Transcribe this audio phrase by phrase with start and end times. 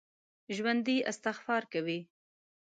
[0.55, 1.99] ژوندي استغفار کوي